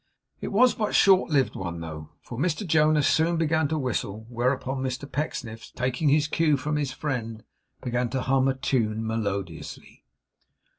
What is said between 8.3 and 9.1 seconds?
a tune